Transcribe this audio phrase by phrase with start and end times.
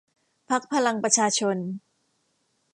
[0.49, 1.57] พรรคพลังประชาชน